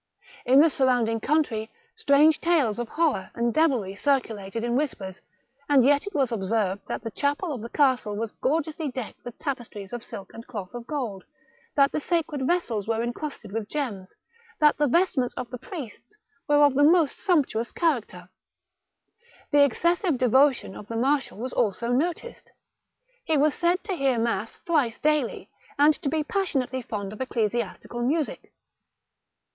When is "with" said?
9.23-9.37, 13.51-13.69